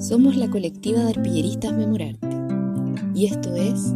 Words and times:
Somos 0.00 0.36
la 0.36 0.48
colectiva 0.48 1.00
de 1.00 1.10
arpilleristas 1.10 1.72
Memorarte 1.72 2.28
y 3.16 3.26
esto 3.26 3.52
es 3.56 3.92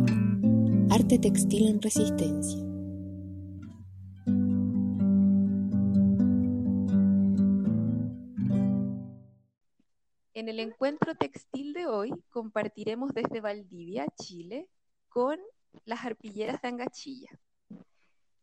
Arte 0.91 1.17
Textil 1.21 1.69
en 1.69 1.81
Resistencia. 1.81 2.61
En 10.35 10.49
el 10.49 10.59
encuentro 10.59 11.15
textil 11.15 11.73
de 11.73 11.87
hoy 11.87 12.13
compartiremos 12.31 13.13
desde 13.15 13.41
Valdivia, 13.41 14.09
Chile, 14.21 14.69
con 15.09 15.39
las 15.85 16.05
arpilleras 16.05 16.61
de 16.63 16.69
Angachilla. 16.69 17.31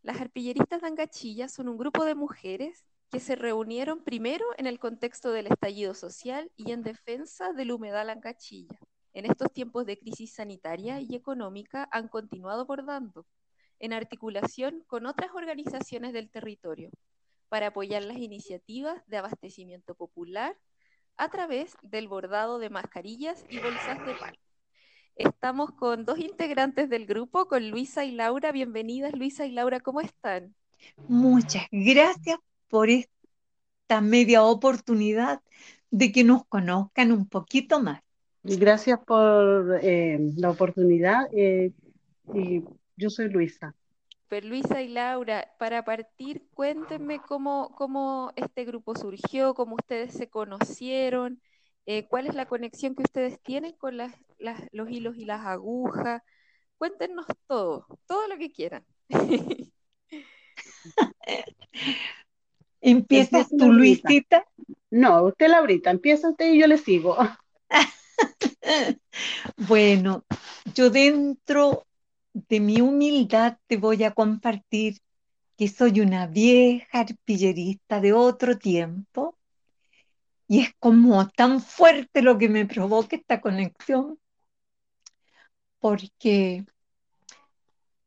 Las 0.02 0.22
arpilleristas 0.22 0.80
de 0.80 0.88
Angachilla 0.88 1.50
son 1.50 1.68
un 1.68 1.78
grupo 1.78 2.06
de 2.06 2.16
mujeres 2.16 2.86
que 3.10 3.20
se 3.20 3.36
reunieron 3.36 4.04
primero 4.04 4.46
en 4.58 4.68
el 4.68 4.80
contexto 4.80 5.32
del 5.32 5.48
estallido 5.48 5.94
social 5.94 6.52
y 6.56 6.72
en 6.72 6.84
defensa 6.84 7.54
del 7.54 7.72
humedal 7.72 8.10
Angachilla. 8.10 8.80
En 9.14 9.26
estos 9.26 9.52
tiempos 9.52 9.86
de 9.86 9.98
crisis 9.98 10.34
sanitaria 10.34 11.00
y 11.02 11.16
económica 11.16 11.90
han 11.92 12.08
continuado 12.08 12.66
bordando 12.66 13.26
en 13.80 13.94
articulación 13.94 14.84
con 14.86 15.08
otras 15.08 15.32
organizaciones 15.34 16.14
del 16.14 16.30
territorio 16.30 16.92
para 17.48 17.68
apoyar 17.68 18.04
las 18.04 18.18
iniciativas 18.18 19.02
de 19.08 19.18
abastecimiento 19.18 19.96
popular 19.96 20.56
a 21.18 21.30
través 21.30 21.76
del 21.82 22.08
bordado 22.08 22.60
de 22.60 22.70
mascarillas 22.70 23.44
y 23.50 23.60
bolsas 23.60 24.06
de 24.06 24.14
pan. 24.14 24.36
Estamos 25.16 25.72
con 25.72 26.06
dos 26.06 26.20
integrantes 26.20 26.90
del 26.90 27.06
grupo, 27.08 27.48
con 27.48 27.70
Luisa 27.70 28.06
y 28.06 28.12
Laura. 28.12 28.52
Bienvenidas, 28.52 29.14
Luisa 29.14 29.46
y 29.46 29.52
Laura, 29.52 29.80
¿cómo 29.80 30.00
están? 30.00 30.56
Muchas 31.08 31.66
gracias 31.72 32.40
por 32.70 32.90
esta 32.90 34.02
media 34.02 34.44
oportunidad 34.44 35.42
de 35.92 36.12
que 36.12 36.24
nos 36.24 36.46
conozcan 36.46 37.12
un 37.12 37.28
poquito 37.28 37.82
más. 37.82 38.02
Gracias 38.44 39.00
por 39.06 39.80
eh, 39.82 40.18
la 40.38 40.52
oportunidad. 40.52 41.28
Eh, 41.34 41.74
y 42.34 42.64
yo 42.96 43.10
soy 43.10 43.30
Luisa. 43.30 43.76
Pero 44.28 44.48
Luisa 44.48 44.82
y 44.82 44.88
Laura, 44.90 45.52
para 45.58 45.84
partir, 45.84 46.44
cuéntenme 46.54 47.20
cómo, 47.20 47.74
cómo 47.76 48.32
este 48.36 48.64
grupo 48.64 48.96
surgió, 48.96 49.56
cómo 49.56 49.76
ustedes 49.76 50.14
se 50.14 50.30
conocieron, 50.30 51.42
eh, 51.88 52.08
cuál 52.08 52.28
es 52.28 52.36
la 52.36 52.46
conexión 52.46 52.94
que 52.96 53.02
ustedes 53.02 53.42
tienen 53.42 53.74
con 53.74 53.98
las, 53.98 54.14
los 54.72 54.90
hilos 54.90 55.18
y 55.18 55.26
las 55.26 55.46
agujas. 55.46 56.22
Cuéntenos 56.78 57.26
todo, 57.48 57.88
todo 58.06 58.28
lo 58.28 58.38
que 58.38 58.52
quieran. 58.52 58.86
¿Empiezas 62.82 63.50
tú, 63.50 63.72
Luisita? 63.72 64.46
No, 64.90 65.24
usted, 65.24 65.50
Laurita, 65.50 65.92
empieza 65.92 66.30
usted 66.30 66.54
y 66.54 66.60
yo 66.60 66.68
le 66.68 66.78
sigo. 66.78 67.18
bueno, 69.58 70.24
yo 70.74 70.90
dentro 70.90 71.86
de 72.34 72.60
mi 72.60 72.82
humildad 72.82 73.58
te 73.68 73.78
voy 73.78 74.04
a 74.04 74.12
compartir 74.12 74.98
que 75.58 75.68
soy 75.68 76.00
una 76.00 76.28
vieja 76.28 77.02
arpillerista 77.02 78.00
de 78.00 78.14
otro 78.14 78.58
tiempo 78.58 79.38
y 80.48 80.62
es 80.62 80.74
como 80.80 81.28
tan 81.28 81.62
fuerte 81.62 82.22
lo 82.22 82.38
que 82.38 82.50
me 82.50 82.66
provoca 82.66 83.16
esta 83.16 83.42
conexión 83.42 84.18
porque 85.80 86.66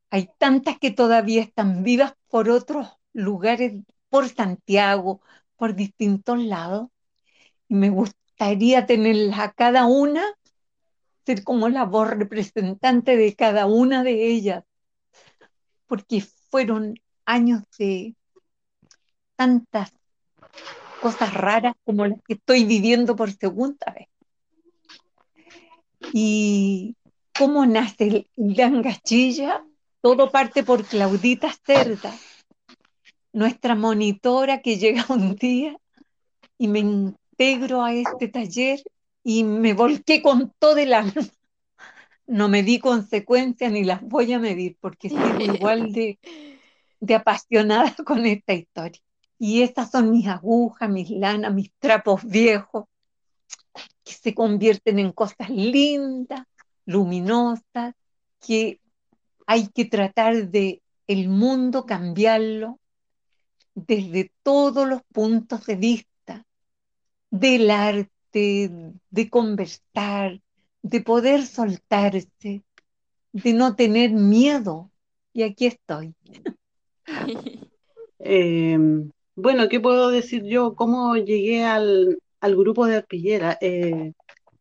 hay 0.09 0.29
tantas 0.37 0.77
que 0.79 0.91
todavía 0.91 1.41
están 1.41 1.83
vivas 1.83 2.13
por 2.27 2.49
otros 2.49 2.87
lugares 3.13 3.73
por 4.13 4.29
Santiago, 4.29 5.21
por 5.55 5.73
distintos 5.73 6.37
lados, 6.37 6.89
y 7.67 7.73
me 7.73 7.89
gustaría 7.89 8.85
tenerlas 8.85 9.39
a 9.39 9.51
cada 9.53 9.87
una, 9.87 10.23
ser 11.25 11.43
como 11.43 11.67
la 11.67 11.85
voz 11.85 12.11
representante 12.11 13.17
de 13.17 13.35
cada 13.35 13.65
una 13.65 14.03
de 14.03 14.27
ellas, 14.27 14.65
porque 15.87 16.21
fueron 16.51 16.93
años 17.25 17.63
de 17.79 18.13
tantas 19.35 19.91
cosas 21.01 21.33
raras 21.33 21.73
como 21.83 22.05
las 22.05 22.19
que 22.27 22.35
estoy 22.35 22.65
viviendo 22.65 23.15
por 23.15 23.31
segunda 23.31 23.95
vez. 23.95 24.09
Y 26.13 26.95
cómo 27.35 27.65
nace 27.65 28.27
el 28.37 28.83
Gachilla, 28.83 29.65
todo 30.01 30.29
parte 30.29 30.61
por 30.61 30.85
Claudita 30.85 31.51
Cerda, 31.65 32.13
nuestra 33.33 33.75
monitora 33.75 34.61
que 34.61 34.77
llega 34.77 35.05
un 35.09 35.35
día 35.35 35.75
y 36.57 36.67
me 36.67 36.79
integro 36.79 37.83
a 37.83 37.93
este 37.93 38.27
taller 38.29 38.81
y 39.23 39.43
me 39.43 39.73
volqué 39.73 40.21
con 40.21 40.53
todo 40.59 40.77
el 40.77 40.93
alma. 40.93 41.21
No 42.25 42.47
me 42.47 42.63
di 42.63 42.79
consecuencias 42.79 43.71
ni 43.71 43.83
las 43.83 44.01
voy 44.01 44.31
a 44.31 44.39
medir 44.39 44.77
porque 44.79 45.09
sigo 45.09 45.39
igual 45.41 45.91
de, 45.93 46.19
de 46.99 47.15
apasionada 47.15 47.93
con 48.05 48.25
esta 48.25 48.53
historia. 48.53 49.01
Y 49.39 49.61
estas 49.61 49.91
son 49.91 50.11
mis 50.11 50.27
agujas, 50.27 50.89
mis 50.89 51.09
lanas, 51.09 51.53
mis 51.53 51.71
trapos 51.79 52.23
viejos, 52.23 52.85
que 54.03 54.13
se 54.13 54.33
convierten 54.33 54.99
en 54.99 55.11
cosas 55.11 55.49
lindas, 55.49 56.43
luminosas, 56.85 57.95
que 58.39 58.79
hay 59.45 59.67
que 59.67 59.85
tratar 59.85 60.49
de 60.49 60.81
el 61.07 61.27
mundo 61.27 61.85
cambiarlo 61.85 62.79
desde 63.75 64.31
todos 64.43 64.87
los 64.87 65.01
puntos 65.11 65.65
de 65.65 65.75
vista, 65.75 66.45
del 67.29 67.71
arte, 67.71 68.71
de 69.09 69.29
conversar, 69.29 70.41
de 70.81 71.01
poder 71.01 71.45
soltarse, 71.45 72.63
de 73.31 73.53
no 73.53 73.75
tener 73.75 74.11
miedo. 74.11 74.91
Y 75.33 75.43
aquí 75.43 75.67
estoy. 75.67 76.13
Em, 78.25 79.11
bueno, 79.35 79.67
¿qué 79.67 79.81
puedo 79.81 80.09
decir 80.09 80.45
yo? 80.45 80.75
¿Cómo 80.75 81.17
llegué 81.17 81.65
al, 81.65 82.17
grupo 82.41 82.85
de 82.85 82.95
arpillera? 82.95 83.57
Eh, 83.59 84.13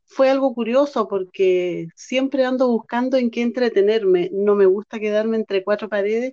fue 0.05 0.31
algo 0.31 0.53
curioso 0.53 1.07
porque 1.07 1.87
siempre 1.95 2.45
ando 2.45 2.67
buscando 2.67 3.17
en 3.19 3.31
qué 3.31 3.43
entretenerme. 3.43 4.31
No 4.33 4.57
me 4.57 4.67
gusta 4.67 4.99
quedarme 4.99 5.37
entre 5.37 5.63
cuatro 5.63 5.89
paredes 5.89 6.33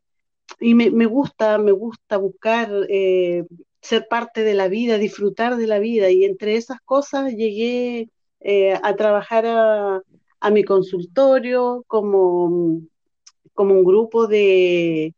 y 0.60 0.74
me, 0.74 1.06
gusta, 1.06 1.58
me 1.58 1.72
gusta 1.72 2.18
buscar 2.18 2.70
eh, 2.90 3.46
ser 3.82 4.08
parte 4.08 4.44
de 4.44 4.54
la 4.54 4.68
vida, 4.68 4.98
disfrutar 4.98 5.58
de 5.58 5.68
la 5.68 5.80
vida. 5.80 6.10
Y 6.10 6.26
entre 6.26 6.56
esas 6.56 6.82
cosas 6.82 7.34
llegué 7.34 8.10
eh, 8.42 8.80
a 8.82 8.96
trabajar 8.96 9.46
a, 9.46 10.02
mi 10.52 10.64
consultorio 10.64 11.84
como, 11.88 12.82
como 13.54 13.74
un 13.74 13.84
grupo 13.84 14.28
de, 14.28 15.14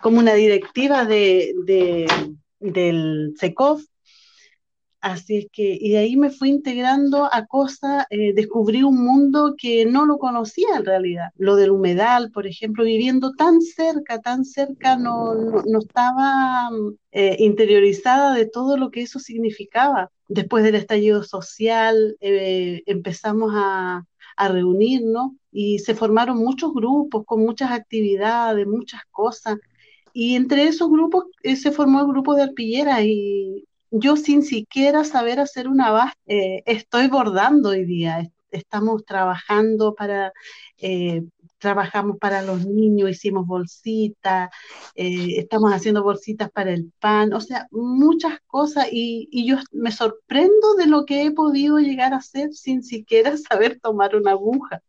como 0.00 0.18
una 0.18 0.34
directiva 0.34 1.04
de, 1.06 1.54
del 2.60 3.34
SECOF 3.38 3.82
Así 5.06 5.36
es 5.36 5.46
que, 5.52 5.78
y 5.80 5.90
de 5.90 5.98
ahí 5.98 6.16
me 6.16 6.30
fui 6.30 6.48
integrando 6.48 7.32
a 7.32 7.46
cosas, 7.46 8.06
eh, 8.10 8.32
descubrí 8.34 8.82
un 8.82 9.04
mundo 9.04 9.54
que 9.56 9.86
no 9.86 10.04
lo 10.04 10.18
conocía 10.18 10.66
en 10.76 10.84
realidad. 10.84 11.28
Lo 11.36 11.54
del 11.54 11.70
humedal, 11.70 12.32
por 12.32 12.48
ejemplo, 12.48 12.82
viviendo 12.82 13.32
tan 13.34 13.60
cerca, 13.60 14.20
tan 14.20 14.44
cerca, 14.44 14.96
no, 14.96 15.32
no, 15.64 15.78
estaba 15.78 16.70
eh, 17.12 17.36
interiorizada 17.38 18.34
de 18.34 18.46
todo 18.46 18.76
lo 18.76 18.90
que 18.90 19.02
eso 19.02 19.20
significaba. 19.20 20.10
Después 20.26 20.64
del 20.64 20.74
estallido 20.74 21.22
social, 21.22 22.16
eh, 22.20 22.82
empezamos 22.86 23.52
a, 23.54 24.04
a 24.36 24.48
reunirnos 24.48 25.30
y 25.52 25.78
se 25.78 25.94
formaron 25.94 26.38
muchos 26.38 26.74
grupos 26.74 27.24
con 27.24 27.42
muchas 27.42 27.70
actividades, 27.70 28.66
muchas 28.66 29.02
cosas. 29.12 29.56
Y 30.12 30.34
entre 30.34 30.64
esos 30.64 30.90
grupos 30.90 31.26
se 31.44 31.70
formó 31.70 32.00
el 32.00 32.08
grupo 32.08 32.34
de 32.34 32.42
arpilleras 32.42 33.02
y 33.04 33.68
yo 33.98 34.16
sin 34.16 34.42
siquiera 34.42 35.04
saber 35.04 35.40
hacer 35.40 35.68
una 35.68 35.90
base, 35.90 36.14
eh, 36.26 36.62
estoy 36.66 37.08
bordando 37.08 37.70
hoy 37.70 37.84
día. 37.84 38.30
Estamos 38.50 39.04
trabajando 39.04 39.94
para, 39.94 40.32
eh, 40.78 41.24
trabajamos 41.58 42.18
para 42.18 42.42
los 42.42 42.66
niños, 42.66 43.10
hicimos 43.10 43.46
bolsitas, 43.46 44.50
eh, 44.94 45.38
estamos 45.38 45.72
haciendo 45.72 46.02
bolsitas 46.02 46.50
para 46.50 46.72
el 46.72 46.92
pan, 47.00 47.32
o 47.34 47.40
sea, 47.40 47.66
muchas 47.70 48.38
cosas 48.46 48.88
y, 48.92 49.28
y, 49.32 49.46
yo 49.48 49.56
me 49.72 49.92
sorprendo 49.92 50.74
de 50.78 50.86
lo 50.86 51.04
que 51.04 51.24
he 51.24 51.30
podido 51.32 51.78
llegar 51.78 52.12
a 52.14 52.18
hacer 52.18 52.52
sin 52.52 52.82
siquiera 52.82 53.36
saber 53.50 53.80
tomar 53.80 54.16
una 54.16 54.32
aguja. 54.32 54.82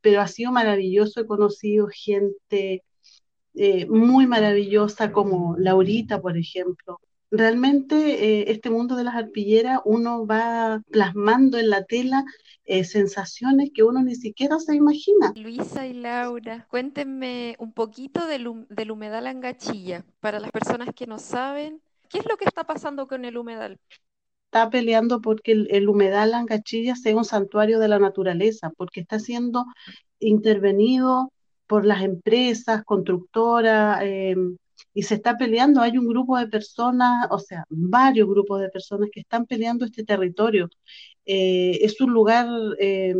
Pero 0.00 0.20
ha 0.20 0.28
sido 0.28 0.52
maravilloso, 0.52 1.20
he 1.20 1.26
conocido 1.26 1.88
gente 1.92 2.84
muy 3.88 4.26
maravillosa 4.26 5.12
como 5.12 5.56
Laurita, 5.58 6.20
por 6.20 6.36
ejemplo, 6.36 7.00
realmente 7.30 7.96
eh, 8.40 8.50
este 8.50 8.70
mundo 8.70 8.96
de 8.96 9.04
las 9.04 9.14
arpilleras 9.14 9.80
uno 9.84 10.26
va 10.26 10.80
plasmando 10.90 11.58
en 11.58 11.70
la 11.70 11.84
tela 11.84 12.24
eh, 12.64 12.84
sensaciones 12.84 13.70
que 13.74 13.82
uno 13.82 14.02
ni 14.02 14.14
siquiera 14.14 14.58
se 14.58 14.74
imagina. 14.74 15.32
Luisa 15.36 15.86
y 15.86 15.94
Laura, 15.94 16.66
cuéntenme 16.68 17.56
un 17.58 17.72
poquito 17.72 18.26
del, 18.26 18.66
del 18.68 18.90
humedal 18.90 19.26
Angachilla. 19.26 20.04
Para 20.20 20.40
las 20.40 20.50
personas 20.50 20.90
que 20.94 21.06
no 21.06 21.18
saben, 21.18 21.80
¿qué 22.08 22.18
es 22.18 22.26
lo 22.28 22.36
que 22.36 22.44
está 22.44 22.64
pasando 22.64 23.06
con 23.06 23.24
el 23.24 23.36
humedal? 23.36 23.78
está 24.46 24.70
peleando 24.70 25.20
porque 25.20 25.52
el, 25.52 25.68
el 25.70 25.88
humedal 25.88 26.30
Lancachilla 26.30 26.96
sea 26.96 27.16
un 27.16 27.24
santuario 27.24 27.78
de 27.78 27.88
la 27.88 27.98
naturaleza, 27.98 28.70
porque 28.76 29.00
está 29.00 29.18
siendo 29.18 29.66
intervenido 30.18 31.32
por 31.66 31.84
las 31.84 32.02
empresas, 32.02 32.84
constructoras, 32.84 34.00
eh, 34.02 34.36
y 34.96 35.02
se 35.02 35.16
está 35.16 35.36
peleando. 35.36 35.82
Hay 35.82 35.98
un 35.98 36.08
grupo 36.08 36.38
de 36.38 36.48
personas, 36.48 37.26
o 37.30 37.38
sea, 37.38 37.64
varios 37.68 38.28
grupos 38.28 38.62
de 38.62 38.70
personas 38.70 39.10
que 39.12 39.20
están 39.20 39.46
peleando 39.46 39.84
este 39.84 40.04
territorio. 40.04 40.70
Eh, 41.26 41.78
es 41.82 42.00
un 42.00 42.12
lugar 42.12 42.46
eh, 42.80 43.14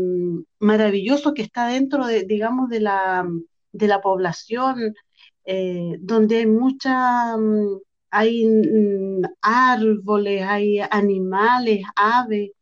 maravilloso 0.58 1.34
que 1.34 1.42
está 1.42 1.68
dentro 1.68 2.06
de, 2.06 2.24
digamos, 2.24 2.70
de 2.70 2.80
la, 2.80 3.26
de 3.72 3.88
la 3.88 4.00
población, 4.00 4.94
eh, 5.44 5.96
donde 6.00 6.38
hay 6.38 6.46
mucha, 6.46 7.36
mm, 7.36 7.78
hay 8.10 8.46
mm, 8.46 9.22
árboles, 9.42 10.42
hay 10.44 10.80
animales, 10.90 11.84
aves, 11.96 12.52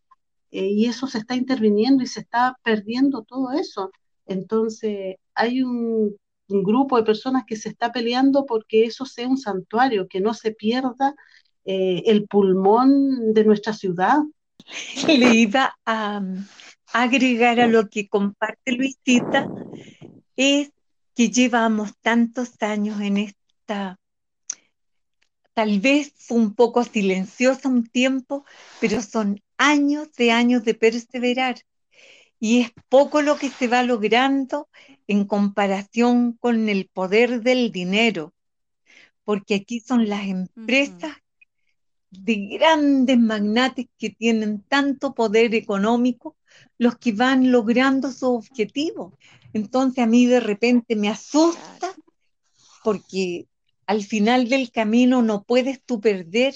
eh, 0.51 0.69
y 0.71 0.87
eso 0.87 1.07
se 1.07 1.19
está 1.19 1.37
interviniendo 1.37 2.03
y 2.03 2.07
se 2.09 2.21
está 2.21 2.57
perdiendo 2.65 3.23
todo 3.25 3.53
eso. 3.53 3.91
Entonces, 4.27 5.17
hay 5.35 5.63
un, 5.63 6.17
un 6.55 6.63
grupo 6.63 6.97
de 6.97 7.03
personas 7.03 7.45
que 7.47 7.57
se 7.57 7.69
está 7.69 7.93
peleando 7.93 8.47
porque 8.47 8.85
eso 8.85 9.05
sea 9.05 9.29
un 9.29 9.39
santuario, 9.39 10.09
que 10.09 10.21
no 10.21 10.35
se 10.35 10.53
pierda 10.53 11.15
eh, 11.65 12.03
el 12.07 12.27
pulmón 12.27 13.35
de 13.35 13.45
nuestra 13.45 13.73
ciudad. 13.73 14.19
Le 15.07 15.35
iba 15.35 15.77
a 15.85 16.23
agregar 16.93 17.61
a 17.61 17.67
lo 17.67 17.89
que 17.89 18.09
comparte 18.09 18.73
Luisita, 18.73 19.49
es 20.37 20.73
que 21.15 21.31
llevamos 21.31 21.97
tantos 22.01 22.51
años 22.61 23.01
en 23.01 23.19
esta, 23.19 23.99
tal 25.55 25.81
vez 25.81 26.13
fue 26.17 26.39
un 26.39 26.55
poco 26.55 26.85
silenciosa 26.85 27.69
un 27.69 27.87
tiempo, 27.87 28.45
pero 28.81 29.03
son 29.03 29.41
años 29.59 30.13
de 30.13 30.33
años 30.33 30.65
de 30.65 30.75
perseverar 30.75 31.57
y 32.41 32.61
es 32.61 32.73
poco 32.89 33.23
lo 33.23 33.37
que 33.37 33.49
se 33.49 33.69
va 33.69 33.83
logrando 33.83 34.69
en 35.07 35.25
comparación 35.25 36.33
con 36.33 36.69
el 36.69 36.89
poder 36.93 37.43
del 37.43 37.73
dinero, 37.73 38.35
porque 39.25 39.55
aquí 39.55 39.81
son 39.81 40.09
las 40.09 40.27
empresas 40.27 41.17
de 42.11 42.35
grandes 42.59 43.19
magnates 43.19 43.87
que 43.99 44.11
tienen 44.11 44.63
tanto 44.63 45.15
poder 45.15 45.55
económico 45.55 46.37
los 46.79 46.97
que 46.99 47.13
van 47.13 47.51
logrando 47.51 48.13
su 48.13 48.35
objetivo. 48.35 49.17
Entonces 49.53 50.05
a 50.05 50.07
mí 50.07 50.27
de 50.27 50.41
repente 50.41 50.97
me 50.97 51.09
asusta 51.09 51.95
porque 52.83 53.47
al 53.87 54.03
final 54.03 54.49
del 54.49 54.71
camino 54.71 55.23
no 55.23 55.43
puedes 55.43 55.83
tú 55.83 56.01
perder 56.01 56.55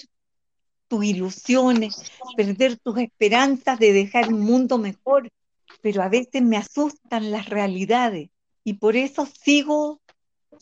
tus 0.89 1.05
ilusiones, 1.05 2.03
perder 2.37 2.79
tus 2.79 2.99
esperanzas 2.99 3.79
de 3.79 3.93
dejar 3.93 4.33
un 4.33 4.41
mundo 4.41 4.79
mejor, 4.79 5.31
pero 5.81 6.03
a 6.03 6.09
veces 6.09 6.43
me 6.43 6.57
asustan 6.57 7.31
las 7.31 7.49
realidades 7.49 8.31
y 8.65 8.75
por 8.75 8.97
eso 8.97 9.27
sigo 9.27 10.01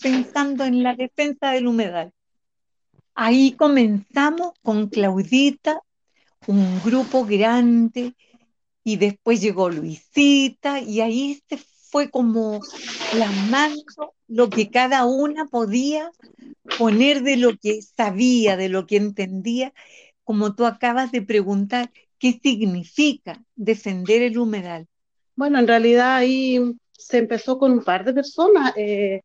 pensando 0.03 0.65
en 0.65 0.83
la 0.83 0.95
defensa 0.95 1.51
del 1.51 1.67
humedal. 1.67 2.13
Ahí 3.15 3.53
comenzamos 3.53 4.53
con 4.63 4.89
Claudita, 4.89 5.81
un 6.47 6.81
grupo 6.85 7.25
grande, 7.25 8.15
y 8.85 8.97
después 8.97 9.41
llegó 9.41 9.71
Luisita, 9.71 10.81
y 10.81 11.01
ahí 11.01 11.43
se 11.49 11.57
fue 11.91 12.11
como 12.11 12.61
plasmando 13.11 14.15
lo 14.29 14.51
que 14.51 14.71
cada 14.71 15.07
una 15.07 15.47
podía 15.47 16.11
poner 16.79 17.23
de 17.23 17.37
lo 17.37 17.57
que 17.57 17.81
sabía, 17.83 18.57
de 18.57 18.69
lo 18.69 18.87
que 18.87 18.97
entendía, 18.97 19.73
como 20.25 20.55
tú 20.55 20.67
acabas 20.67 21.11
de 21.11 21.23
preguntar, 21.23 21.91
¿qué 22.19 22.39
significa 22.43 23.43
defender 23.55 24.23
el 24.23 24.39
humedal? 24.39 24.87
Bueno, 25.37 25.59
en 25.59 25.69
realidad 25.69 26.17
ahí 26.17 26.59
se 26.93 27.19
empezó 27.19 27.59
con 27.59 27.73
un 27.73 27.85
par 27.85 28.05
de 28.05 28.15
personas. 28.15 28.73
Eh, 28.77 29.21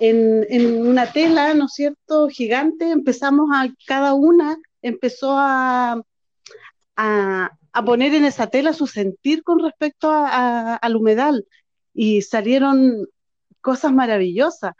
en, 0.00 0.86
una 0.86 1.12
tela, 1.12 1.52
¿no 1.54 1.66
es 1.66 1.72
cierto?, 1.74 2.28
gigante, 2.28 2.90
empezamos 2.90 3.50
a, 3.52 3.68
cada 3.86 4.14
una 4.14 4.56
empezó 4.80 5.32
a, 5.36 6.00
a, 6.96 7.50
poner 7.84 8.14
en 8.14 8.24
esa 8.24 8.46
tela 8.48 8.72
su 8.72 8.86
sentir 8.86 9.42
con 9.42 9.58
respecto 9.58 10.10
a, 10.10 10.76
al 10.76 10.96
humedal 10.96 11.46
y 11.94 12.22
salieron 12.22 13.06
cosas 13.60 13.92
maravillosas. 13.92 14.74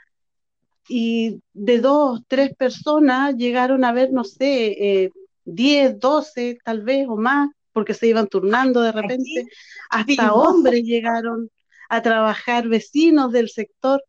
Y 0.89 1.41
de 1.53 1.81
dos, 1.81 2.23
tres 2.29 2.55
personas 2.55 3.37
llegaron 3.37 3.85
a 3.85 3.93
ver, 3.93 4.13
no 4.13 4.25
sé, 4.25 5.05
eh, 5.05 5.11
diez, 5.45 5.99
doce 5.99 6.59
tal 6.65 6.83
vez 6.83 7.07
o 7.09 7.17
más, 7.17 7.51
porque 7.73 7.95
se 7.95 8.07
iban 8.07 8.29
turnando 8.29 8.81
de 8.83 8.93
repente, 8.93 9.49
hasta 9.91 10.35
hombres 10.35 10.83
llegaron 10.83 11.51
a 11.89 12.03
trabajar, 12.03 12.69
vecinos 12.69 13.33
del 13.33 13.49
sector, 13.49 14.03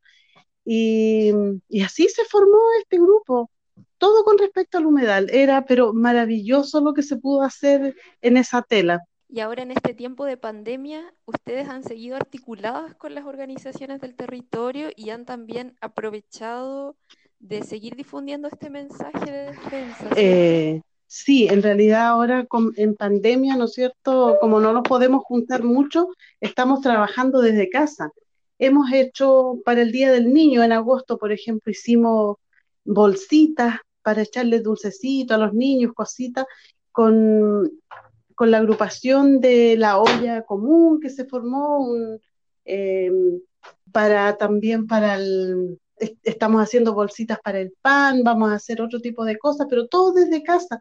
y, 0.66 1.32
y, 1.68 1.82
así 1.82 2.08
se 2.08 2.24
formó 2.26 2.58
este 2.82 2.98
grupo. 2.98 3.50
Todo 3.98 4.24
con 4.24 4.38
respecto 4.38 4.78
al 4.78 4.86
humedal, 4.86 5.30
era 5.30 5.66
pero 5.66 5.94
maravilloso 5.94 6.80
lo 6.82 6.94
que 6.94 7.04
se 7.04 7.18
pudo 7.18 7.42
hacer 7.42 7.96
en 8.22 8.38
esa 8.38 8.62
tela. 8.62 9.02
Y 9.34 9.40
ahora 9.40 9.64
en 9.64 9.72
este 9.72 9.96
tiempo 9.96 10.26
de 10.26 10.38
pandemia, 10.38 11.12
ustedes 11.26 11.68
han 11.68 11.84
seguido 11.84 12.16
articuladas 12.16 12.94
con 12.94 13.16
las 13.16 13.26
organizaciones 13.26 14.00
del 14.00 14.16
territorio 14.16 14.90
y 14.96 15.10
han 15.10 15.26
también 15.26 15.76
aprovechado 15.82 16.96
de 17.40 17.64
seguir 17.64 17.96
difundiendo 17.96 18.48
este 18.48 18.70
mensaje 18.70 19.32
de 19.32 19.46
defensa. 19.48 20.10
Eh, 20.16 20.82
Sí, 21.16 21.48
en 21.48 21.62
realidad 21.62 22.08
ahora 22.08 22.48
con, 22.48 22.74
en 22.76 22.96
pandemia, 22.96 23.56
¿no 23.56 23.66
es 23.66 23.74
cierto? 23.74 24.38
Como 24.42 24.60
no 24.60 24.74
nos 24.74 24.82
podemos 24.82 25.24
juntar 25.24 25.64
mucho, 25.64 26.08
estamos 26.42 26.82
trabajando 26.82 27.40
desde 27.42 27.70
casa. 27.70 28.10
Hemos 28.58 28.92
hecho 28.92 29.60
para 29.64 29.84
el 29.84 29.92
Día 29.92 30.12
del 30.12 30.34
Niño, 30.34 30.64
en 30.64 30.72
agosto, 30.72 31.20
por 31.20 31.32
ejemplo, 31.32 31.72
hicimos 31.72 32.38
bolsitas 32.84 33.76
para 34.02 34.24
echarle 34.24 34.60
dulcecito 34.60 35.36
a 35.36 35.38
los 35.38 35.54
niños, 35.54 35.94
cositas, 35.94 36.46
con, 36.92 37.72
con 38.34 38.50
la 38.50 38.58
agrupación 38.58 39.40
de 39.40 39.76
la 39.78 40.00
olla 40.00 40.42
común 40.42 41.00
que 41.00 41.12
se 41.12 41.26
formó, 41.26 41.96
eh, 42.66 43.12
para 43.92 44.36
también 44.38 44.88
para 44.88 45.18
el, 45.18 45.80
estamos 46.24 46.62
haciendo 46.62 46.94
bolsitas 46.94 47.40
para 47.40 47.60
el 47.60 47.74
pan, 47.82 48.24
vamos 48.24 48.52
a 48.52 48.56
hacer 48.56 48.82
otro 48.82 49.00
tipo 49.00 49.26
de 49.26 49.38
cosas, 49.38 49.68
pero 49.70 49.88
todo 49.88 50.14
desde 50.14 50.44
casa. 50.44 50.80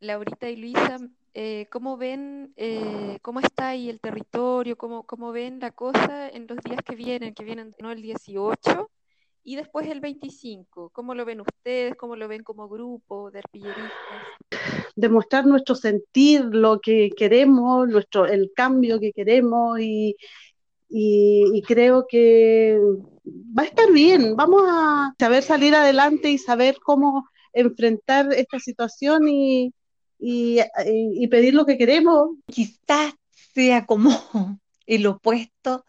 Laurita 0.00 0.50
y 0.50 0.56
Luisa, 0.56 0.98
eh, 1.34 1.66
¿cómo 1.70 1.96
ven, 1.96 2.52
eh, 2.56 3.18
cómo 3.22 3.40
está 3.40 3.68
ahí 3.68 3.88
el 3.88 4.00
territorio, 4.00 4.76
cómo, 4.76 5.04
cómo 5.04 5.32
ven 5.32 5.60
la 5.60 5.70
cosa 5.70 6.28
en 6.28 6.46
los 6.46 6.58
días 6.58 6.80
que 6.84 6.96
vienen, 6.96 7.34
que 7.34 7.44
vienen 7.44 7.74
¿no? 7.80 7.92
el 7.92 8.02
18 8.02 8.90
y 9.44 9.56
después 9.56 9.86
el 9.88 10.00
25? 10.00 10.90
¿Cómo 10.90 11.14
lo 11.14 11.24
ven 11.24 11.40
ustedes? 11.40 11.94
¿Cómo 11.96 12.16
lo 12.16 12.28
ven 12.28 12.42
como 12.42 12.68
grupo 12.68 13.30
de 13.30 13.38
arpilleristas? 13.38 13.92
Demostrar 14.94 15.46
nuestro 15.46 15.74
sentir, 15.74 16.44
lo 16.44 16.80
que 16.80 17.10
queremos, 17.16 17.88
nuestro, 17.88 18.26
el 18.26 18.52
cambio 18.54 19.00
que 19.00 19.12
queremos 19.12 19.80
y, 19.80 20.16
y, 20.92 21.62
creo 21.66 22.06
que 22.08 22.78
va 23.26 23.62
a 23.62 23.66
estar 23.66 23.90
bien. 23.92 24.36
Vamos 24.36 24.62
a 24.66 25.14
saber 25.18 25.42
salir 25.42 25.74
adelante 25.74 26.30
y 26.30 26.38
saber 26.38 26.76
cómo 26.84 27.28
enfrentar 27.52 28.32
esta 28.34 28.58
situación 28.58 29.28
y, 29.28 29.72
y, 30.18 30.58
y 30.86 31.26
pedir 31.28 31.54
lo 31.54 31.64
que 31.64 31.78
queremos. 31.78 32.36
Quizás 32.46 33.14
sea 33.54 33.86
como 33.86 34.10
el 34.86 35.06
opuesto, 35.06 35.84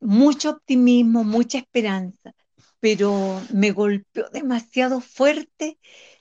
mucho 0.00 0.50
optimismo, 0.50 1.24
mucha 1.24 1.58
esperanza, 1.58 2.34
pero 2.80 3.40
me 3.52 3.70
golpeó 3.70 4.28
demasiado 4.30 5.00
fuerte 5.00 5.78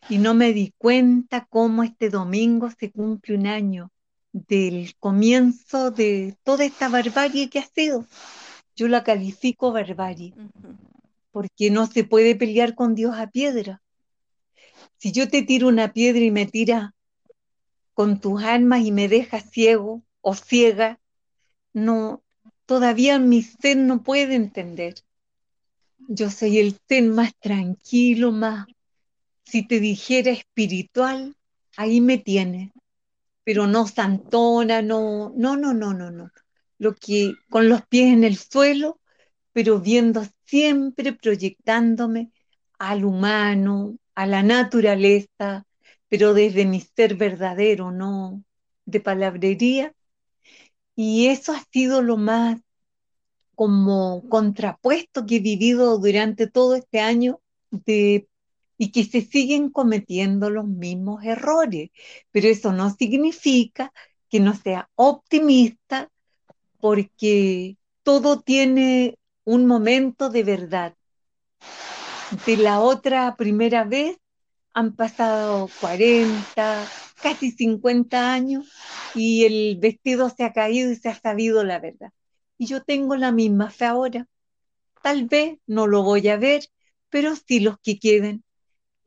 y 0.10 0.18
no 0.18 0.34
me 0.34 0.54
di 0.54 0.74
cuenta 0.78 1.46
cómo 1.50 1.84
este 1.84 2.10
domingo 2.10 2.70
se 2.80 2.92
cumple 2.92 3.36
un 3.36 3.48
año 3.48 3.93
del 4.34 4.96
comienzo 5.00 5.92
de 5.92 6.36
toda 6.44 6.66
esta 6.66 6.90
barbarie 6.90 7.50
que 7.50 7.60
ha 7.60 7.66
sido. 7.66 8.06
Yo 8.76 8.88
la 8.88 9.04
califico 9.04 9.72
barbarie, 9.72 10.34
uh 10.36 10.42
-huh. 10.42 10.78
porque 11.32 11.70
no 11.70 11.86
se 11.86 12.04
puede 12.04 12.36
pelear 12.36 12.74
con 12.74 12.96
Dios 12.96 13.16
a 13.16 13.30
piedra. 13.30 13.82
Si 14.98 15.12
yo 15.12 15.30
te 15.30 15.44
tiro 15.44 15.68
una 15.68 15.94
piedra 15.94 16.22
y 16.22 16.32
me 16.32 16.48
tira 16.48 16.96
con 17.94 18.20
tus 18.20 18.44
armas 18.44 18.84
y 18.84 18.92
me 18.92 19.08
dejas 19.08 19.50
ciego 19.52 20.04
o 20.22 20.34
ciega, 20.34 21.00
no, 21.74 22.24
todavía 22.66 23.20
mi 23.20 23.44
ser 23.44 23.78
no 23.78 24.02
puede 24.02 24.34
entender. 24.34 24.96
Yo 26.08 26.32
soy 26.32 26.58
el 26.58 26.80
ser 26.88 27.04
más 27.04 27.36
tranquilo, 27.36 28.32
más, 28.32 28.66
si 29.46 29.66
te 29.66 29.80
dijera 29.80 30.32
espiritual, 30.32 31.36
ahí 31.78 32.02
me 32.02 32.18
tienes 32.18 32.73
pero 33.44 33.68
no 33.68 33.88
santona, 33.88 34.82
no, 34.82 35.34
no, 35.36 35.56
no, 35.58 35.74
no, 35.74 35.94
no, 35.94 36.12
no. 36.12 36.32
Lo 36.78 36.96
que 36.96 37.34
con 37.50 37.70
los 37.70 37.86
pies 37.88 38.14
en 38.14 38.24
el 38.24 38.38
suelo, 38.38 39.00
pero 39.54 39.80
viendo 39.80 40.24
siempre, 40.46 41.14
proyectándome 41.14 42.32
al 42.80 43.06
humano, 43.06 43.98
a 44.16 44.26
la 44.28 44.44
naturaleza, 44.44 45.66
pero 46.08 46.34
desde 46.34 46.66
mi 46.66 46.82
ser 46.82 47.16
verdadero, 47.16 47.92
no 47.92 48.44
de 48.86 49.00
palabrería. 49.00 49.94
Y 50.96 51.28
eso 51.28 51.54
ha 51.54 51.64
sido 51.72 52.02
lo 52.02 52.18
más 52.18 52.60
como 53.56 54.28
contrapuesto 54.30 55.26
que 55.26 55.38
he 55.38 55.40
vivido 55.40 55.98
durante 56.00 56.48
todo 56.48 56.76
este 56.76 57.00
año 57.00 57.40
de, 57.72 58.28
y 58.84 58.92
que 58.92 59.06
se 59.06 59.22
siguen 59.22 59.70
cometiendo 59.70 60.50
los 60.50 60.68
mismos 60.68 61.24
errores. 61.24 61.90
Pero 62.32 62.50
eso 62.50 62.74
no 62.74 62.90
significa 62.94 63.94
que 64.30 64.42
no 64.42 64.54
sea 64.58 64.90
optimista 64.96 66.10
porque 66.82 67.78
todo 68.04 68.42
tiene 68.42 69.18
un 69.46 69.68
momento 69.68 70.30
de 70.30 70.44
verdad. 70.44 70.96
De 72.46 72.58
la 72.58 72.82
otra 72.82 73.38
primera 73.38 73.86
vez 73.86 74.18
han 74.74 74.98
pasado 74.98 75.70
40, 75.80 76.86
casi 77.22 77.52
50 77.52 78.34
años 78.34 78.70
y 79.16 79.46
el 79.46 79.78
vestido 79.80 80.30
se 80.30 80.44
ha 80.44 80.52
caído 80.52 80.92
y 80.92 80.98
se 80.98 81.08
ha 81.08 81.18
sabido 81.18 81.64
la 81.64 81.80
verdad. 81.80 82.12
Y 82.58 82.66
yo 82.66 82.84
tengo 82.84 83.16
la 83.16 83.32
misma 83.32 83.70
fe 83.70 83.86
ahora. 83.86 84.28
Tal 85.02 85.24
vez 85.24 85.58
no 85.68 85.88
lo 85.88 86.04
voy 86.04 86.28
a 86.28 86.36
ver, 86.36 86.66
pero 87.10 87.34
sí 87.38 87.62
los 87.62 87.78
que 87.80 87.98
queden. 87.98 88.44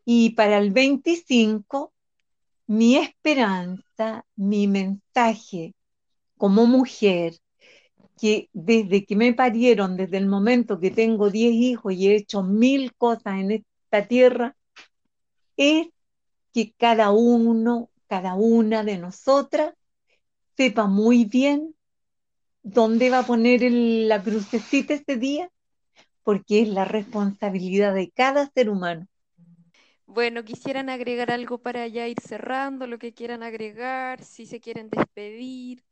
Y 0.08 0.30
para 0.30 0.58
el 0.58 0.70
25, 0.70 1.92
mi 2.68 2.96
esperanza, 2.96 4.24
mi 4.36 4.68
mensaje 4.68 5.74
como 6.38 6.66
mujer, 6.66 7.34
que 8.16 8.48
desde 8.52 9.04
que 9.04 9.16
me 9.16 9.34
parieron, 9.34 9.96
desde 9.96 10.18
el 10.18 10.26
momento 10.26 10.78
que 10.78 10.92
tengo 10.92 11.30
10 11.30 11.52
hijos 11.52 11.92
y 11.92 12.06
he 12.06 12.14
hecho 12.14 12.44
mil 12.44 12.94
cosas 12.94 13.40
en 13.40 13.50
esta 13.50 14.06
tierra, 14.06 14.56
es 15.56 15.88
que 16.52 16.72
cada 16.78 17.10
uno, 17.10 17.90
cada 18.06 18.34
una 18.34 18.84
de 18.84 18.98
nosotras 18.98 19.74
sepa 20.56 20.86
muy 20.86 21.24
bien 21.24 21.74
dónde 22.62 23.10
va 23.10 23.18
a 23.20 23.26
poner 23.26 23.60
la 23.72 24.22
crucecita 24.22 24.94
ese 24.94 25.16
día, 25.16 25.50
porque 26.22 26.62
es 26.62 26.68
la 26.68 26.84
responsabilidad 26.84 27.92
de 27.92 28.12
cada 28.12 28.48
ser 28.50 28.70
humano. 28.70 29.08
Bueno, 30.06 30.44
quisieran 30.44 30.88
agregar 30.88 31.30
algo 31.30 31.58
para 31.58 31.86
ya 31.88 32.06
ir 32.08 32.18
cerrando, 32.20 32.86
lo 32.86 32.98
que 32.98 33.12
quieran 33.12 33.42
agregar, 33.42 34.22
si 34.22 34.46
se 34.46 34.60
quieren 34.60 34.88
despedir. 34.88 35.82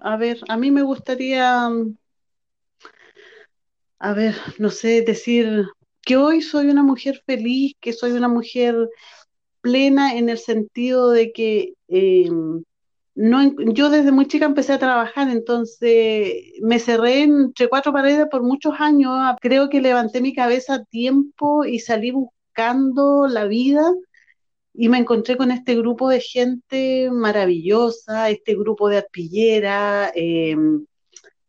A 0.00 0.16
ver, 0.16 0.38
a 0.48 0.56
mí 0.56 0.70
me 0.70 0.82
gustaría, 0.82 1.68
a 3.98 4.12
ver, 4.14 4.34
no 4.58 4.70
sé, 4.70 5.02
decir 5.02 5.64
que 6.02 6.16
hoy 6.16 6.42
soy 6.42 6.68
una 6.68 6.82
mujer 6.82 7.22
feliz, 7.26 7.74
que 7.80 7.92
soy 7.92 8.12
una 8.12 8.28
mujer 8.28 8.74
plena 9.60 10.16
en 10.16 10.28
el 10.28 10.38
sentido 10.38 11.10
de 11.10 11.32
que 11.32 11.74
eh, 11.88 12.28
no, 13.14 13.52
yo 13.74 13.90
desde 13.90 14.12
muy 14.12 14.26
chica 14.26 14.46
empecé 14.46 14.72
a 14.72 14.78
trabajar, 14.78 15.28
entonces 15.30 16.34
me 16.62 16.78
cerré 16.78 17.22
entre 17.22 17.68
cuatro 17.68 17.92
paredes 17.92 18.26
por 18.30 18.42
muchos 18.42 18.74
años. 18.78 19.12
Creo 19.40 19.68
que 19.68 19.80
levanté 19.80 20.20
mi 20.20 20.34
cabeza 20.34 20.74
a 20.76 20.84
tiempo 20.84 21.64
y 21.64 21.78
salí 21.78 22.12
buscando 22.52 23.26
la 23.28 23.46
vida 23.46 23.82
y 24.74 24.88
me 24.88 24.98
encontré 24.98 25.36
con 25.36 25.50
este 25.50 25.74
grupo 25.74 26.08
de 26.10 26.20
gente 26.20 27.10
maravillosa, 27.10 28.28
este 28.30 28.54
grupo 28.54 28.88
de 28.88 28.98
arpillera, 28.98 30.12
eh, 30.14 30.56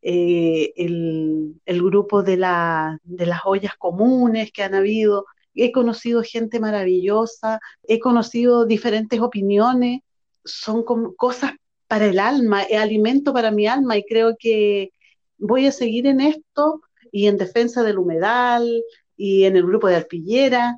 eh, 0.01 0.73
el, 0.75 1.81
grupo 1.83 2.23
de, 2.23 2.37
la, 2.37 2.99
de 3.03 3.25
las 3.25 3.41
ollas 3.45 3.73
comunes 3.77 4.51
que 4.53 4.63
han 4.63 4.75
habido. 4.75 5.25
He 5.53 5.71
conocido 5.73 6.23
gente 6.23 6.59
maravillosa, 6.59 7.59
he 7.83 7.99
conocido 7.99 8.65
diferentes 8.65 9.19
opiniones, 9.19 10.01
son 10.45 10.83
cosas 11.17 11.51
para 11.87 12.05
el 12.05 12.19
alma, 12.19 12.63
es 12.63 12.79
alimento 12.79 13.33
para 13.33 13.51
mi 13.51 13.67
alma 13.67 13.97
y 13.97 14.03
creo 14.05 14.35
que 14.39 14.91
voy 15.37 15.67
a 15.67 15.71
seguir 15.71 16.07
en 16.07 16.21
esto 16.21 16.81
y 17.11 17.27
en 17.27 17.37
defensa 17.37 17.83
del 17.83 17.99
humedal 17.99 18.83
y 19.15 19.43
en 19.45 19.55
el 19.55 19.65
grupo 19.65 19.87
de 19.87 19.97
arpillera, 19.97 20.75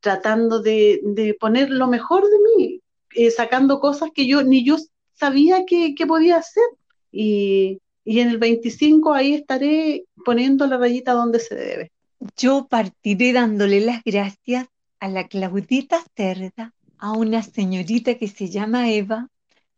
tratando 0.00 0.60
de, 0.60 1.36
poner 1.40 1.70
lo 1.70 1.88
mejor 1.88 2.24
de 2.24 2.38
mí, 2.56 2.80
eh, 3.14 3.30
sacando 3.30 3.80
cosas 3.80 4.10
que 4.14 4.26
yo 4.26 4.42
ni 4.42 4.64
yo 4.64 4.76
sabía 5.14 5.64
que, 5.66 5.94
que 5.94 6.06
podía 6.06 6.36
hacer. 6.36 6.64
Y, 7.10 7.80
y 8.04 8.20
en 8.20 8.28
el 8.28 8.38
25 8.38 9.12
ahí 9.12 9.34
estaré 9.34 10.04
poniendo 10.24 10.66
la 10.66 10.78
rayita 10.78 11.12
donde 11.12 11.40
se 11.40 11.54
debe. 11.54 11.92
Yo 12.36 12.66
partiré 12.68 13.32
dándole 13.32 13.80
las 13.80 14.02
gracias 14.04 14.66
a 15.00 15.08
la 15.08 15.28
Claudita 15.28 16.02
Cerda, 16.16 16.72
a 16.98 17.12
una 17.12 17.42
señorita 17.42 18.14
que 18.16 18.28
se 18.28 18.48
llama 18.48 18.90
Eva, 18.90 19.28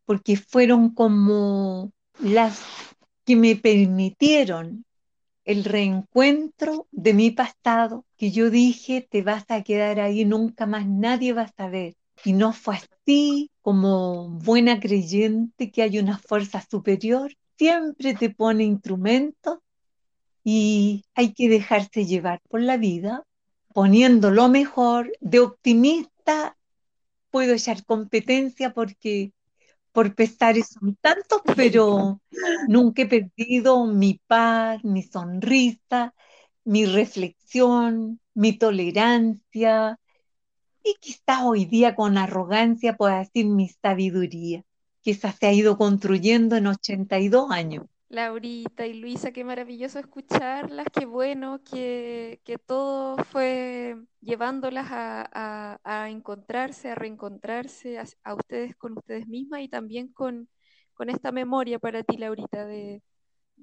porque 0.05 0.37
fueron 0.37 0.95
como 0.95 1.93
las 2.21 2.62
que 3.25 3.37
me 3.37 3.57
permitieron 3.57 4.85
el 5.50 5.64
reencuentro 5.64 6.87
de 6.92 7.12
mi 7.12 7.33
pasado, 7.33 8.04
que 8.16 8.30
yo 8.30 8.50
dije, 8.50 9.07
te 9.11 9.23
vas 9.23 9.45
a 9.49 9.62
quedar 9.62 9.99
ahí, 9.99 10.25
nunca 10.25 10.64
más 10.64 10.87
nadie 10.87 11.33
va 11.33 11.42
a 11.42 11.52
saber. 11.52 11.97
Y 12.25 12.35
no 12.35 12.52
fue 12.52 12.76
así, 12.76 13.50
como 13.61 14.28
buena 14.28 14.78
creyente 14.78 15.73
que 15.73 15.83
hay 15.83 15.99
una 15.99 16.19
fuerza 16.19 16.64
superior, 16.71 17.35
siempre 17.59 18.14
te 18.14 18.30
pone 18.30 18.62
instrumentos 18.62 19.59
y 20.45 21.04
hay 21.14 21.33
que 21.33 21.49
dejarse 21.49 22.07
llevar 22.07 22.40
por 22.49 22.61
la 22.62 22.76
vida, 22.76 23.25
poniendo 23.75 24.30
lo 24.30 24.49
mejor. 24.49 25.11
De 25.19 25.40
optimista 25.40 26.57
puedo 27.30 27.54
echar 27.54 27.85
competencia 27.85 28.73
porque 28.73 29.33
por 29.92 30.14
pesares 30.14 30.68
son 30.68 30.97
tantos, 31.00 31.42
pero 31.56 32.20
nunca 32.68 33.02
he 33.02 33.06
perdido 33.06 33.87
mi 33.87 34.20
paz, 34.26 34.82
mi 34.85 35.02
sonrisa, 35.02 36.14
mi 36.64 36.87
reflexión, 36.87 38.20
mi 38.35 38.56
tolerancia 38.59 39.99
y 40.85 40.94
quizás 41.00 41.42
hoy 41.44 41.64
día 41.66 41.94
con 41.94 42.18
arrogancia 42.18 42.97
pueda 42.97 43.18
decir 43.20 43.47
mi 43.47 43.68
sabiduría 43.68 44.64
que 45.02 45.12
esa 45.12 45.32
se 45.32 45.47
ha 45.47 45.52
ido 45.52 45.78
construyendo 45.78 46.56
en 46.56 46.66
82 46.66 47.50
años. 47.50 47.87
Laurita 48.11 48.87
y 48.87 48.95
Luisa, 48.95 49.31
qué 49.31 49.45
maravilloso 49.45 50.00
escucharlas, 50.00 50.87
qué 50.93 51.07
bueno 51.07 51.61
que, 51.62 52.40
todo 52.67 53.17
fue 53.23 53.97
llevándolas 54.21 54.88
a, 54.90 56.09
encontrarse, 56.11 56.90
a 56.90 56.97
reencontrarse 56.97 58.00
a, 58.00 58.35
ustedes 58.35 58.75
con 58.75 58.99
ustedes 58.99 59.29
mismas 59.29 59.62
y 59.62 59.69
también 59.69 60.09
con, 60.09 60.49
con 60.93 61.09
esta 61.09 61.31
memoria 61.31 61.79
para 61.79 62.02
ti, 62.02 62.17
Laurita, 62.17 62.67
de, 62.67 63.00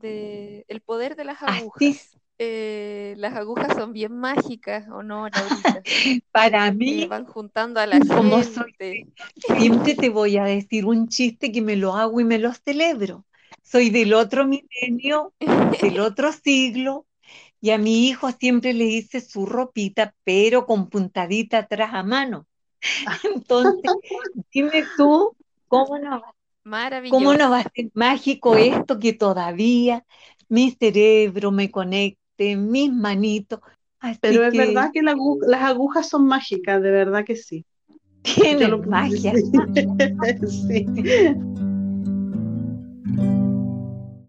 el 0.01 0.81
poder 0.81 1.17
de 1.17 1.25
las 1.25 1.43
agujas. 1.43 2.17
Eh, 2.39 3.15
las 3.17 3.35
agujas 3.35 3.75
son 3.75 3.91
bien 3.91 4.15
mágicas, 4.15 4.87
¿o 4.89 5.03
no, 5.03 5.27
Laurita? 5.27 5.81
Para 6.31 6.71
mí, 6.71 7.05
van 7.05 7.25
juntando 7.25 7.81
a 7.81 7.85
la 7.85 7.99
como 7.99 8.37
gente. 8.37 9.07
siempre 9.57 9.95
te 9.95 10.07
voy 10.07 10.37
a 10.37 10.45
decir 10.45 10.85
un 10.85 11.09
chiste 11.09 11.51
que 11.51 11.61
me 11.61 11.75
lo 11.75 11.95
hago 11.95 12.21
y 12.21 12.23
me 12.23 12.37
lo 12.37 12.53
celebro. 12.53 13.25
Soy 13.69 13.89
del 13.89 14.13
otro 14.13 14.45
milenio, 14.47 15.33
del 15.81 15.99
otro 15.99 16.31
siglo, 16.31 17.05
y 17.59 17.71
a 17.71 17.77
mi 17.77 18.07
hijo 18.07 18.31
siempre 18.31 18.73
le 18.73 18.85
hice 18.85 19.19
su 19.19 19.45
ropita, 19.45 20.15
pero 20.23 20.65
con 20.65 20.89
puntadita 20.89 21.59
atrás 21.59 21.89
a 21.93 22.03
mano. 22.03 22.47
Entonces, 23.35 23.91
dime 24.51 24.85
tú, 24.95 25.35
¿cómo 25.67 25.99
no 25.99 26.21
¿Cómo 27.09 27.33
no 27.33 27.49
va 27.49 27.59
a 27.59 27.71
ser 27.73 27.89
mágico 27.93 28.57
esto 28.57 28.99
que 28.99 29.13
todavía 29.13 30.05
mi 30.49 30.71
cerebro 30.71 31.51
me 31.51 31.71
conecta 31.71 32.19
mis 32.39 32.91
manitos. 32.91 33.59
Pero 34.21 34.45
es 34.45 34.55
verdad 34.55 34.91
que 34.93 35.01
las 35.01 35.61
agujas 35.61 36.09
son 36.09 36.27
mágicas, 36.27 36.81
de 36.81 36.91
verdad 36.91 37.25
que 37.25 37.35
sí. 37.35 37.65
Tienen 38.21 38.87
magia. 38.89 39.33
sí. 40.47 40.85